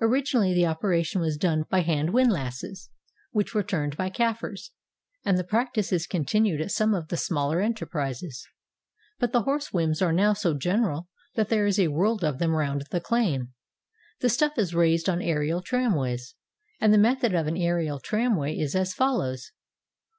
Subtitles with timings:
[0.00, 2.88] Originally the operation was done by hand windlasses
[3.32, 4.70] which were turned by Kafirs,
[5.22, 8.52] and the prac tice is continued at some of the smaller enterprises;—■
[9.18, 12.52] but the horse whims are now so general that there is a world of them
[12.52, 13.52] round the claim.
[14.20, 16.36] The stuff is raised on aerial tramways,—
[16.80, 19.52] and the method of an aerial tram way is as follows.